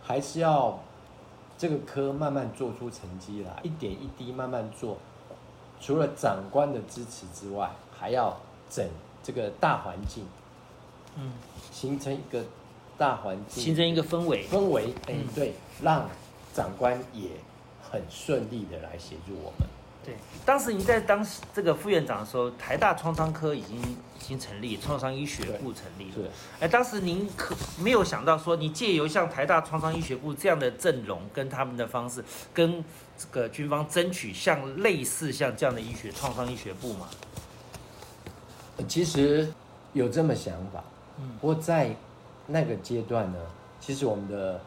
[0.02, 0.78] 还是要
[1.56, 4.98] 这个科慢慢做出成绩来，一点一滴慢慢做。
[5.80, 8.36] 除了长官的支持之外，还要
[8.68, 8.88] 整
[9.22, 10.24] 这个大环境，
[11.16, 11.32] 嗯，
[11.70, 12.44] 形成一个
[12.98, 14.46] 大环境，形成一个氛围。
[14.48, 16.08] 氛围，哎、嗯对，让
[16.52, 17.30] 长官也
[17.90, 19.68] 很顺利的来协助我们。
[20.04, 26.14] 对，当时您在当这个副院长的时候，台大创伤科已经已经成立，创伤医学部成立了。
[26.14, 32.84] 是，哎，当时您可没有想到说，你借由像台大创伤医学部这样的阵容跟他们的方式，跟
[33.16, 37.08] 这个军方争取像类似像这样的医学创伤医学部嘛？
[38.88, 39.52] 其实
[39.92, 40.82] 有这么想法，
[41.20, 41.94] 嗯不过在
[42.48, 43.38] 那个阶段呢，
[43.80, 44.60] 其实我们的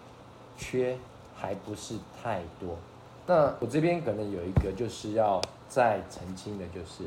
[0.57, 0.97] 缺
[1.35, 2.77] 还不是太多。
[3.27, 7.03] 那我这边可能有一个就是要再澄清的，就是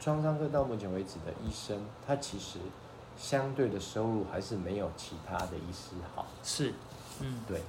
[0.00, 2.58] 创伤科到目前为止的医生，他其实
[3.16, 6.26] 相对的收入还是没有其他的医师好。
[6.42, 6.72] 是，
[7.20, 7.60] 嗯，对，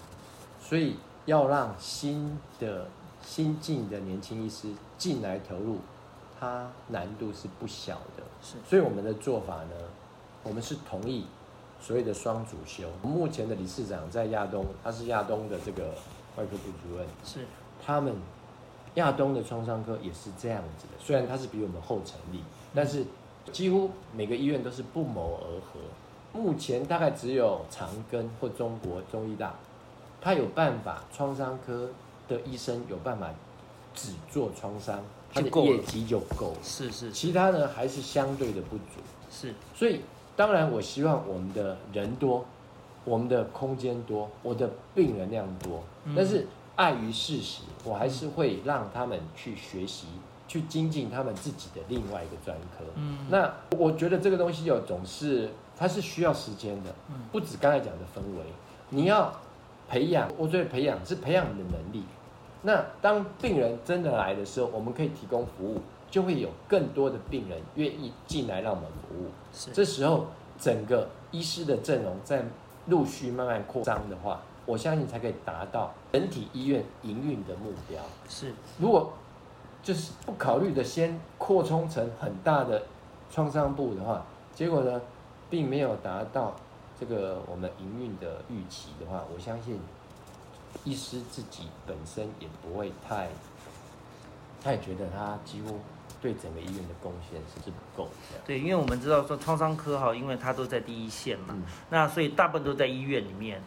[0.60, 2.88] 所以要让新的
[3.22, 5.78] 新进的年轻医师进来投入，
[6.40, 8.24] 它难度是不小的。
[8.42, 9.76] 是所以我们的做法呢，
[10.42, 11.28] 我们是同意
[11.80, 12.90] 所谓的双主修。
[13.04, 15.94] 目前的理事长在亚东，他是亚东的这个
[16.38, 17.46] 外科部主任，是，
[17.86, 18.16] 他们
[18.96, 23.06] 亚东的创伤科也是这样子的，虽然它是比我们后成立，但是
[23.52, 25.80] 几乎每个医院都是不谋而合。
[26.34, 29.54] 目前大概只有长庚或中国中医大，
[30.22, 31.90] 他有办法，创伤科
[32.30, 33.30] 的医生有办法
[33.94, 36.58] 只做创伤，他的业绩就够了。
[36.64, 39.02] 是是是其他呢还是相对的不足。
[39.30, 40.02] 是，所以
[40.36, 42.46] 当然我希望我们的人多，
[43.04, 50.08] 我们的空间多，我的病人量多，嗯但是碍于事实，我还是会让他们去学习，
[50.48, 52.84] 去精进他们自己的另外一个专科。
[52.96, 58.46] 嗯那我觉得这个东西有总是它是需要时间的嗯，不止刚才讲的氛围，
[58.90, 59.34] 你要
[59.90, 62.04] 培养，我觉得培养是培养你的能力。
[62.64, 69.30] 那当病人真的来的时候，我们可以提供服务，就会有更多的病人愿意进来让我们服务。
[69.52, 70.28] 是，这时候
[70.60, 72.46] 整个医师的阵容在
[72.88, 78.02] 陆续慢慢扩张的话，我相信才可以达到整体医院营运的目标。
[78.28, 79.14] 是如果
[79.84, 82.84] 就是不考虑的先扩充成很大的
[83.32, 85.02] 创伤部的话，结果呢，
[85.50, 86.54] 并没有达到
[87.00, 89.80] 这个我们营运的预期的话，我相信
[90.84, 93.30] 医师自己本身也不会太，
[94.64, 95.80] 太觉得他几乎
[96.22, 98.40] 对整个医院的贡献是是不够的。
[98.46, 103.62] 对，因为我们知道说创伤科哈，因为它都在第一线嘛，嗯那所以大部分都在医院里面。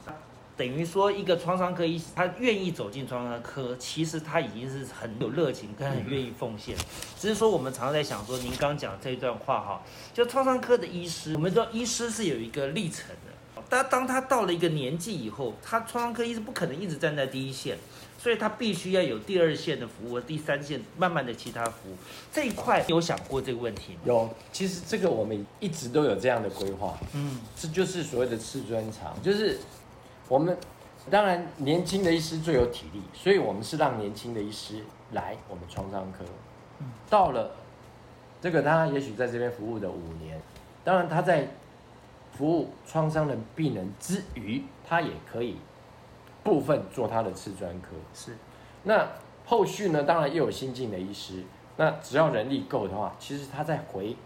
[0.57, 6.77] 等于说，一个创伤科医师，他愿意走进创伤科，其实他已经是很有热情跟很愿意奉献。
[7.19, 13.63] 只是说，我们常常在想说，您刚刚讲这一段话哈，就创伤科的医师，我们知道医师是有一个历程的。
[13.69, 17.77] 但当他到了一个年纪以后，他创伤科医师不可能一直站在第一线，
[18.25, 21.97] 所以他必须要有第二线的服务、第三线慢慢的其他服务。
[22.33, 24.01] 这一块有想过这个问题吗？
[24.07, 29.59] 有，其实这个我们一直都有这样的规划，嗯，这就是所谓的次专长，就是
[30.27, 30.57] 我们
[31.11, 34.83] 当然年轻的医师最有体力，所以我们是让年轻的医师
[35.13, 36.25] 来我们创伤科。
[37.11, 37.55] 到了
[38.41, 40.41] 这个他也许在这边服务的五年，
[40.83, 41.47] 当然他在
[42.33, 45.59] 服务创伤的病人之余，他也可以
[46.45, 47.89] 部分做他的次专科。
[48.15, 48.37] 是。
[48.85, 49.09] 那
[49.47, 51.43] 后续呢，当然又有新进的医师，
[51.77, 54.17] 那只要人力够的话，其实他再回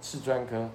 [0.00, 0.68] 次专科，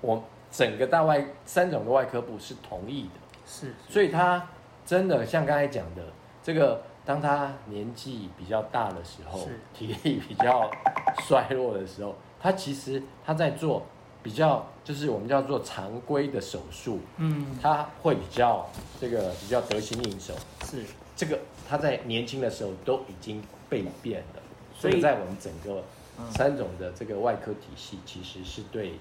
[0.00, 4.46] 我整个大外三种的外科部是同意的，是，所以他
[4.84, 6.02] 真的像刚才讲的，
[6.42, 10.70] 这个当他年纪比较大的时候是， 体力比较
[11.20, 13.86] 衰弱的时候，他其实他在做
[14.22, 18.68] 比较就是我们叫做常规的手术，嗯，他会比较
[19.00, 20.34] 这个比较得心应手。
[20.64, 20.84] 是，
[21.16, 24.42] 这个他在年轻的时候都已经被变了，
[24.74, 25.82] 所以在我们整个
[26.18, 26.30] 嗯。
[26.32, 28.92] 三种的这个外科体系，其实是对，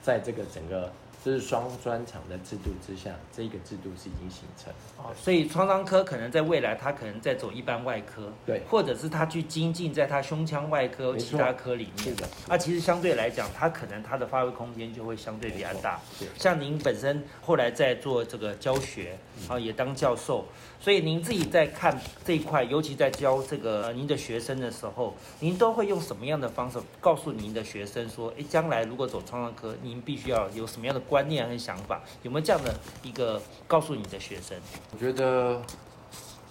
[0.00, 0.90] 在这个整个
[1.26, 4.72] 就是双专长的制度之下，这个制度是已经形成。
[4.96, 12.04] 哦，所以创伤科可能在未来他可能在走一般外科，对或者是他去精进在他胸腔外科、其他科里面。
[12.04, 16.00] 是的，啊，其实相对来讲，他可能他的发挥空间就会相对比较大。
[16.16, 20.44] 对，像您本身后来在做这个教学啊，也当教授，
[20.78, 32.00] 所以您自己在看这一块，尤其在教这个呃您的学生的时候，您都会用什么样的方式告诉您的学生说，哎，将来如果走创伤科，您必须要有什么样的观念和想法？
[32.22, 34.58] 有没有这样的一个告诉你的学生？
[34.92, 35.62] 我觉得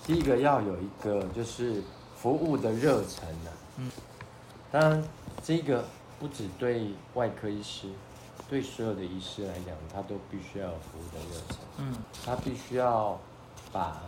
[0.06, 1.82] 第一个要有一个就是
[2.16, 3.92] 服务的热忱呢、嗯
[4.72, 5.04] 当然
[5.42, 5.86] 这个
[6.20, 7.88] 不只对外科医师，
[8.50, 13.18] 对所有的医师来讲，他都必须要有服务的热忱，嗯，他必须要
[13.72, 14.02] 把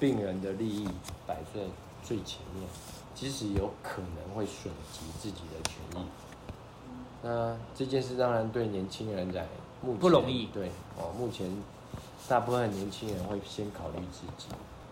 [0.00, 0.88] 病人的利益
[1.26, 1.60] 摆在
[2.02, 2.66] 最前面，
[3.14, 6.06] 即使有可能会损及自己的权益。
[7.22, 9.46] 那这件事当然对年轻人来
[9.80, 11.50] 目前不容易对哦，目前
[12.28, 14.48] 大部分年轻人会先考虑自己。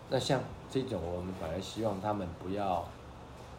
[0.09, 0.39] 那像
[0.71, 2.85] 这种，我们反而希望他们不要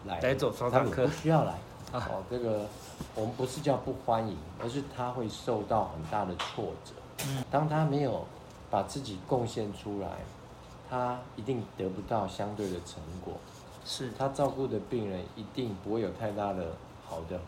[0.06, 1.52] 来来走创他们不需要来。
[1.92, 2.66] 啊 哦，这个
[3.14, 6.92] 我们不是叫不欢迎，而是他会受到很大的挫折。
[7.26, 8.26] 嗯，当他没有
[8.70, 10.08] 把自己贡献出来，
[10.90, 13.34] 他一定得不到相对的成果。
[13.84, 16.72] 是，他照顾的病人一定不会有太大的
[17.06, 17.40] 好的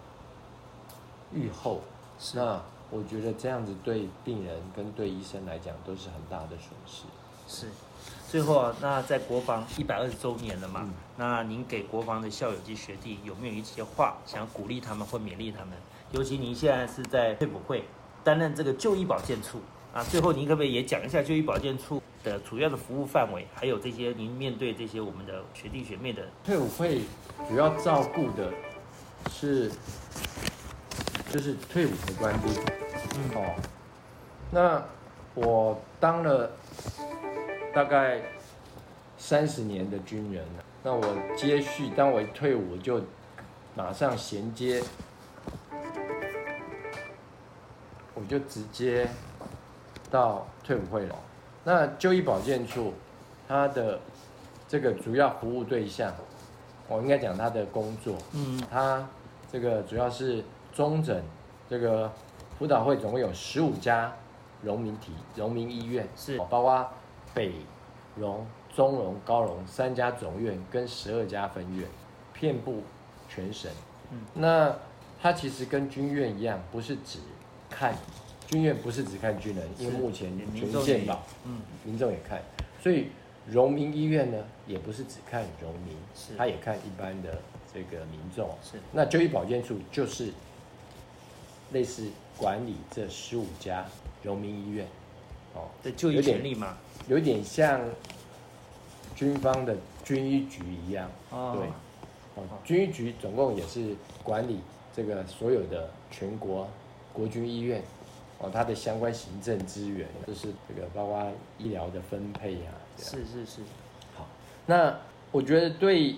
[1.35, 1.81] 愈后。
[2.19, 2.61] 是那
[2.91, 7.05] 我觉得这样子对病人跟对医生来讲都是很大的损失。
[7.47, 7.67] 是。
[8.29, 15.71] 最后啊，那在国防一百二十周年了嘛，嗯那您给国防的校友及学弟有没有一些话想鼓励他们或勉励他们？
[16.13, 17.85] 尤其您现在是在退伍会
[18.23, 19.59] 担任这个就医保健处
[19.93, 27.03] 啊，最后您可不可以也讲一下就医保健处的主要的服务范围，还有这些您面对这些我们的学弟学妹的退伍会
[27.49, 28.53] 主要照顾的
[29.29, 29.71] 是，
[31.31, 32.53] 就是退伍的官兵。
[33.15, 33.55] 嗯哦，
[34.51, 34.83] 那
[35.35, 36.51] 我当了
[37.73, 38.21] 大概
[39.17, 41.03] 三十年的军人了，那我
[41.37, 43.01] 接续，当我一退伍，我就
[43.75, 44.83] 马上衔接，
[48.15, 49.09] 我就直接
[50.11, 51.15] 到退伍会了。
[51.63, 52.95] 那就医保健处，
[53.47, 54.01] 它的
[54.67, 56.13] 这个主要服务对象，
[56.89, 59.07] 我应该讲它的工作，嗯它
[59.53, 61.23] 这个主要是中诊，
[61.69, 62.11] 这个
[62.59, 64.13] 辅导会总共有十五家
[64.63, 66.37] 荣民体荣民医院，是。
[66.39, 66.89] 哦包括
[67.35, 67.53] 北
[68.17, 71.87] 荣、中荣、高荣三家总院跟十二家分院，
[72.33, 72.83] 遍布
[73.29, 73.71] 全省。
[74.11, 74.21] 嗯。
[74.35, 74.75] 那
[75.23, 77.19] 它其实跟军院一样，不是只
[77.69, 77.95] 看
[78.47, 81.61] 军院，不是只看军人，因为目前民全众也健保，嗯。
[81.85, 82.43] 民众也看，
[82.83, 83.09] 所以
[83.47, 86.35] 荣民医院呢，也不是只看荣民，是。
[86.37, 87.39] 他也看一般的
[87.73, 88.51] 这个民众。
[88.63, 88.79] 是。
[88.93, 90.33] 那就医保健处就是
[91.73, 93.85] 类似管理这十五家
[94.23, 94.87] 荣民医院，
[95.55, 96.77] 哦，的就医权利嘛，
[97.09, 97.81] 有点像
[99.15, 101.57] 军方的军医局一样，哦。
[101.57, 104.61] 对，哦，军医局总共也是管理
[104.95, 106.69] 这个所有的全国
[107.13, 107.83] 国军医院，
[108.39, 113.61] 哦，它的相关行政资源，就是这个包括医疗的分配啊，是是是，
[114.17, 114.27] 好，
[114.67, 114.99] 那
[115.31, 116.17] 我觉得对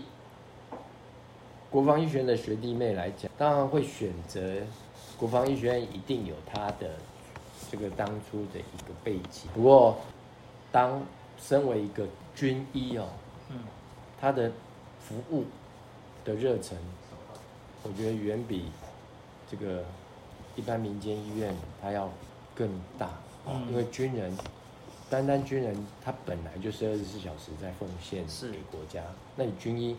[1.70, 4.40] 国防医学院的学弟妹来讲，当然会选择
[5.22, 6.96] 国防医学院，一定有它的
[7.70, 9.48] 这个当初的一个背景。
[9.54, 9.96] 不过，
[10.72, 11.00] 当
[11.40, 12.04] 身为一个
[12.34, 13.06] 军医哦，
[13.48, 13.58] 嗯
[14.20, 14.50] 他的
[14.98, 15.44] 服务
[16.24, 16.76] 的热忱，
[17.84, 18.64] 我觉得远比
[19.48, 19.84] 这个
[20.56, 22.10] 一般民间医院它要
[22.52, 23.08] 更大。
[23.68, 24.36] 因为军人，
[25.08, 29.00] 单单军人他本来就是二十四小时在奉献是给国家。
[29.36, 29.96] 那你军医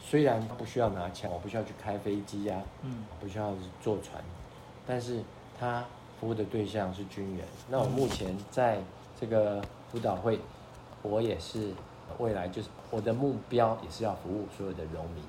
[0.00, 3.52] 虽然不需要拿枪，我不需要去开飞机呀、嗯不需要
[3.82, 4.22] 坐船，
[4.90, 5.22] 但是
[5.56, 5.84] 他
[6.18, 7.46] 服务的对象是军人。
[7.68, 8.82] 那我目前在
[9.20, 10.40] 这个辅导会，
[11.00, 11.72] 我也是
[12.18, 15.22] 未来就是我的目标也是要服务所有的农民，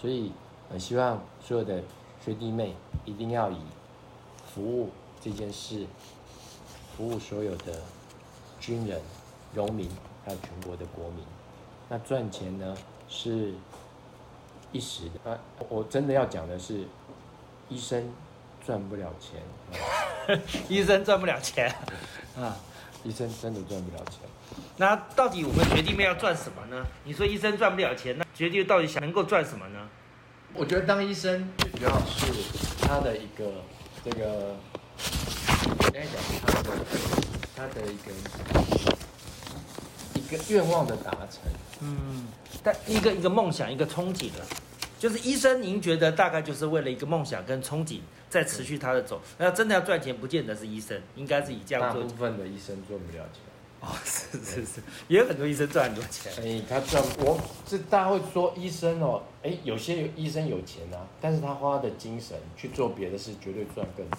[0.00, 0.30] 所以
[0.70, 1.82] 呃希望所有的
[2.24, 3.58] 学弟妹一定要以
[4.46, 5.84] 服务这件事，
[6.96, 7.80] 服务所有的
[8.60, 9.00] 军人、
[9.54, 9.90] 农民
[10.24, 11.24] 还有全国的国民。
[11.88, 12.76] 那赚钱呢
[13.08, 13.54] 是
[14.70, 16.84] 一时的，啊，我真的要讲的是，
[17.68, 18.08] 医生
[18.70, 20.38] 赚不了钱，啊
[20.70, 21.74] 医生赚不了钱
[22.38, 22.56] 啊。
[23.02, 24.20] 医生真的赚不了钱。
[24.76, 26.86] 那到底我们学弟妹要赚什么呢？
[27.02, 29.88] 你说医生赚不了钱，那学弟到底想能够赚什么呢？
[30.54, 32.26] 我觉得当医生最主要是
[32.80, 33.64] 他的一个
[34.04, 34.54] 这个，
[35.66, 36.12] 应该讲
[36.46, 36.70] 他的
[37.56, 38.12] 他的一个
[40.14, 41.40] 一个愿望的达成。
[41.80, 42.28] 嗯，
[42.62, 44.46] 但一个一个梦想，一个憧憬了。
[45.00, 49.18] 就是医生，您觉得大概就是为了一个梦想跟憧憬，在持续他的走。
[49.38, 52.14] 那真的要赚钱，不见得是医生，应该是以这样做大部。
[52.16, 53.40] 分的医生赚不了钱。
[53.80, 56.30] 哦，是是是，也有很多医生赚很多钱。
[56.36, 64.18] 哎，他赚我这大家会说医生哦，哎，有些医生有钱啊，但是他花的精神去做别的事，绝对赚更多。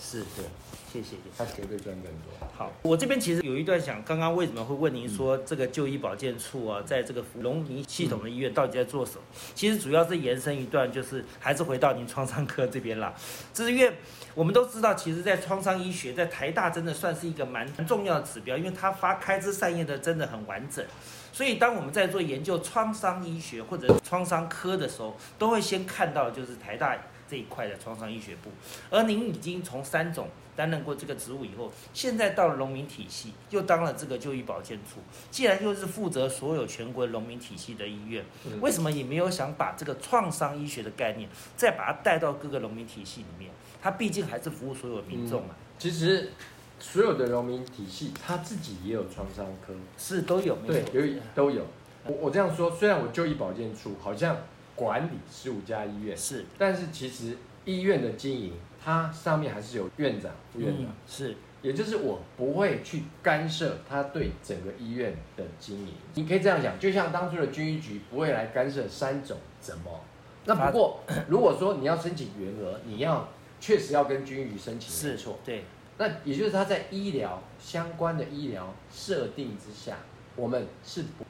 [0.00, 0.44] 是，对，
[0.92, 1.16] 谢谢。
[1.36, 2.48] 他绝对赚更多。
[2.56, 9.22] 好，我这边其实有一段想，刚刚为什么会问您说这个就医保健处啊，在这个龙民系统的医院到底在做什么？
[9.54, 13.12] 其实主要是延伸一段，就是还是回到您创伤科这边啦。
[13.52, 13.92] 这是因为
[14.34, 20.84] 我们都知道，其实，在创伤医学在台大真的算是一个蛮重要的指标，因为它发开枝散叶的真的很完整。
[21.32, 26.96] 所以，当我们在做研究创伤医学或者创伤科的时候，都会先看到就是台大
[27.28, 28.50] 这一块的创伤医学部，
[28.90, 35.00] 而您已经从三种担任过这个职务以后，现在到了农民体系，又当了这个就医保健处，
[35.30, 38.24] 既然又是负责所有全国农民体系的医院，
[38.60, 43.50] 为什么也没有想把这个创伤医学的概念，再把它带到各个农民体系里面？
[43.80, 45.54] 它毕竟还是服务所有民众嘛。
[45.78, 46.32] 其实
[46.80, 51.64] 所有的农民体系，他自己也有创伤科，是都有，没对，有都有。
[52.04, 54.36] 我我这样说，虽然我就医保健处好像
[54.78, 58.52] 管理十五家医院，是但是其实医院的经营，
[58.82, 65.92] 它上面还是有院长、副院长，嗯是也就是我不会去干涉他对整个医院的经营。
[66.14, 70.00] 你可以这样讲，就像当初的军医局不会来干涉三种怎么。
[70.44, 73.28] 那不过， 如果说你要申请员额，你要
[73.60, 75.38] 确实要跟军医局申请，是没错。
[75.44, 75.64] 对，
[75.98, 79.96] 那也就是他在医疗相关的医疗设定之下，
[80.36, 81.24] 我们是不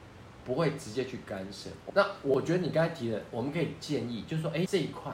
[0.49, 1.69] 不会直接去干涉。
[1.93, 5.13] 那我觉得你刚才提的，我们可以建议，就是说，哎，这一块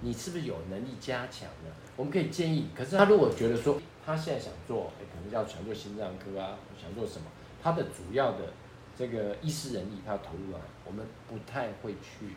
[0.00, 1.70] 你是不是有能力加强呢？
[1.96, 2.68] 我们可以建议。
[2.74, 7.26] 可是他如果觉得说他现在想做，哎，可能要想做心脏科啊，想做什么，
[7.62, 8.54] 他的主要的
[8.98, 12.34] 这个医师人力他要投入啊，我们不太会去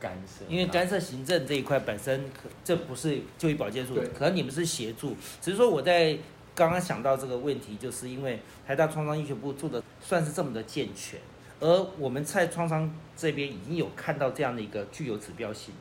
[0.00, 6.16] 干涉，因为干涉行政这一块本身可这不是就医保健处对，可能你们是协助，只是说我在
[6.54, 11.18] 刚刚想到这个问题，就是因为台大创伤医学部做的算是这么的健全，
[11.60, 15.72] 而我们在创伤这边已经有看到这样的一个具有指标性，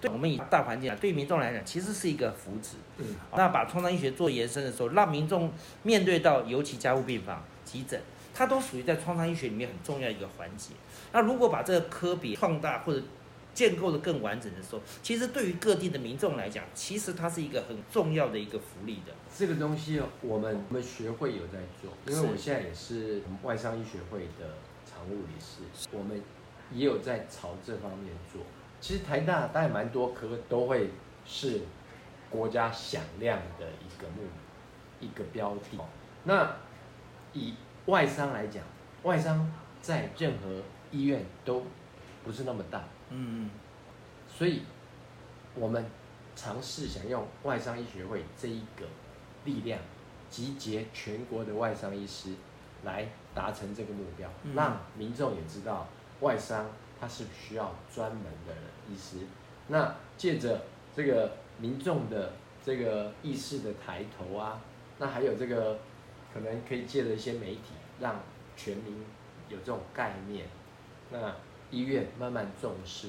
[0.00, 2.74] 对我们以大环境啊，对于民众来讲，其实是一个福祉。
[2.98, 3.06] 嗯，
[3.36, 5.50] 那把创伤医学做延伸的时候，让民众
[5.82, 8.00] 面对到尤其加护病房、急诊，
[8.34, 10.74] 它都属于在创伤医学里面很重要一个环节。
[11.12, 13.02] 那如果把这个科别放大或者
[13.54, 19.12] 建构的更完整的时候，其实对于各地的民众来讲，其实它是一个很重要的一个福利的。
[19.36, 24.54] 这个东西哦，我们我们学会有在做，因为我现在也是我们外商医学会的
[25.02, 26.22] 常务理事，我们
[26.70, 28.42] 也有在朝这方面做。
[28.80, 30.90] 其实台大大概蛮多科都会
[31.24, 31.62] 是
[32.30, 34.22] 国家响亮的一个目
[35.00, 35.78] 一个标的。
[36.24, 36.56] 那
[37.32, 37.54] 以
[37.86, 38.62] 外商来讲，
[39.02, 39.50] 外商
[39.80, 41.64] 在任何医院都
[42.24, 43.50] 不是那么大，嗯，
[44.28, 44.62] 所以
[45.54, 45.84] 我们
[46.36, 48.86] 尝试想用外商医学会这一个
[49.44, 49.80] 力量，
[50.30, 52.34] 集结全国的外商医师，
[52.84, 55.88] 来达成这个目标，嗯让民众也知道
[56.20, 56.70] 外商
[57.00, 58.54] 它是需要专门的
[58.88, 59.26] 医师。
[59.68, 60.62] 那借着
[60.94, 62.32] 这个民众的
[62.64, 64.60] 这个意识的抬头啊，
[64.98, 65.78] 那还有这个
[66.32, 68.20] 可能可以借着一些媒体，让
[68.56, 69.04] 全民
[69.48, 70.46] 有这种概念。
[71.10, 71.34] 那
[71.70, 73.08] 医院慢慢重视，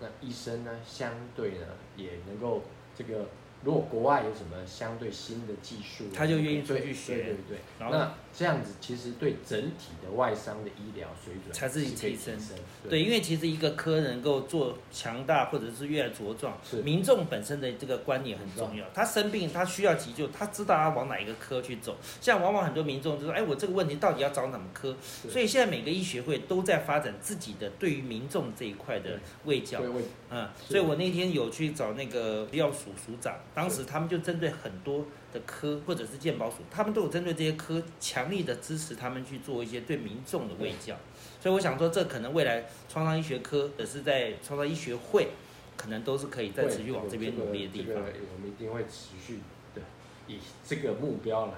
[0.00, 1.66] 那医生呢，相对呢
[1.96, 2.62] 也能够
[2.96, 3.26] 这个，
[3.64, 7.58] 如果国外有什么相对新的技术，他就愿意出去学对对对。
[7.78, 12.56] 然后那这样子其实对整体的外商的医疗水准才是可以提提升升。
[12.88, 18.84] 对，因为其实一个科能够做强大或者是越来茁壮是，民众本身的这个观念很重要。
[18.92, 21.96] 他生病，他需要急救，他知道他往哪一个科去走。
[22.20, 24.96] 像往往很多民众就说：“哎，我这个问题到底要找哪么科？”
[25.30, 29.88] 所以现在每个医学会都在发展自己的对于民众这一块的卫教对。
[30.30, 40.96] 嗯，所以我那天有去找那个药署署长，当时他们就针对很多的科或者是健保署，他们都有针对这些科强力的支持他们去做一些对民众的卫教。
[41.40, 45.28] 所以我想说，这可能未来创伤医学科也是在创伤医学会，
[45.76, 48.26] 可能都是可以再持续往这边努力的地方这个。
[48.34, 49.40] 我们一定会持续
[49.74, 49.82] 的
[50.28, 51.52] 以这个目标来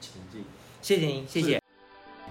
[0.00, 0.44] 前进。
[0.82, 1.62] 谢谢您，谢谢。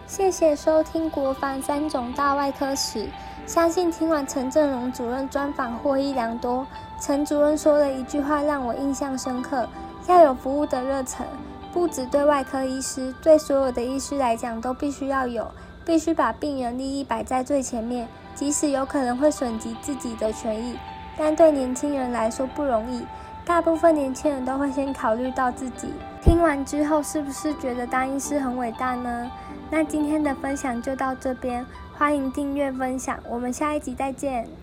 [0.06, 3.08] 谢谢收听国防三种大外科史。
[3.48, 6.68] 相信听完陈振荣主任专访获益良多。
[7.02, 9.68] 陈主任说了一句话让我印象深刻：
[10.08, 11.26] 要有服务的热忱，
[11.74, 15.50] 不只对外科医师，对所有的医师来讲都必须要有，
[15.84, 20.78] 必须把病人利益摆在最前面，即使有可能会损及自己的权益，
[21.18, 23.04] 但对年轻人来说不容易。
[23.44, 25.92] 大部分年轻人都会先考虑到自己。
[26.22, 29.32] 听完之后，是不是觉得当医师很伟大呢？
[29.72, 31.66] 那今天的分享就到这边，
[31.98, 34.48] 欢迎订阅分享，我们下一集再见。